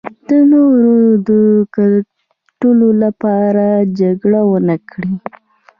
د 0.27 0.29
نورو 0.51 0.97
د 1.27 1.29
ګټو 1.75 2.71
لپاره 3.03 3.67
جګړه 3.99 4.41
ونکړي. 4.53 5.13